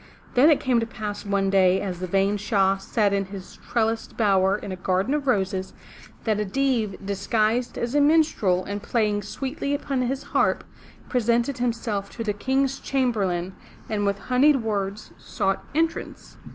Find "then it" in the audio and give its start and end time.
0.33-0.59